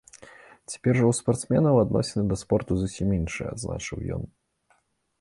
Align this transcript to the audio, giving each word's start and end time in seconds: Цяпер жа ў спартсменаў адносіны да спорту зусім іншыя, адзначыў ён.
Цяпер 0.71 0.93
жа 0.99 1.03
ў 1.07 1.13
спартсменаў 1.19 1.75
адносіны 1.83 2.23
да 2.33 2.41
спорту 2.45 2.71
зусім 2.83 3.07
іншыя, 3.21 3.47
адзначыў 3.55 3.97
ён. 4.21 4.31